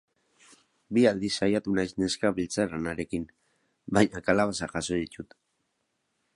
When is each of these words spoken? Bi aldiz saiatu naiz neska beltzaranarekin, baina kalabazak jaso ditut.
Bi 0.97 1.03
aldiz 1.09 1.29
saiatu 1.41 1.75
naiz 1.81 1.91
neska 2.03 2.33
beltzaranarekin, 2.39 3.29
baina 3.99 4.25
kalabazak 4.31 4.77
jaso 4.79 5.03
ditut. 5.05 5.41